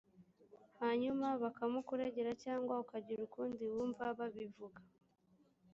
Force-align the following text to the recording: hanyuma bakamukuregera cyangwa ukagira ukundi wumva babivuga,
hanyuma 0.81 1.27
bakamukuregera 1.43 2.31
cyangwa 2.43 2.73
ukagira 2.83 3.21
ukundi 3.27 3.63
wumva 3.73 4.03
babivuga, 4.17 4.81